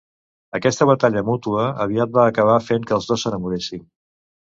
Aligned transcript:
Aquesta 0.59 0.85
batalla 0.91 1.21
mútua 1.27 1.65
aviat 1.85 2.15
va 2.15 2.23
acabar 2.31 2.55
fent 2.69 2.89
que 2.93 2.97
els 2.99 3.11
dos 3.11 3.27
s"enamoressin. 3.27 3.85